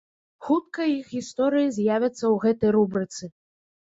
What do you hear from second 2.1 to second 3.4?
ў гэтай рубрыцы.